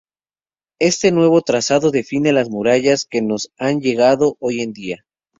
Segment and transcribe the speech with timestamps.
[0.79, 5.05] Este nuevo trazado define las murallas que nos han llegado hoy en día.